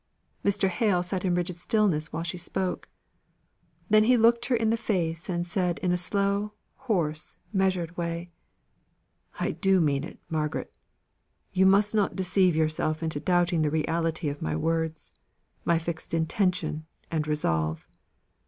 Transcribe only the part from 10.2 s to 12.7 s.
Margaret. You must not deceive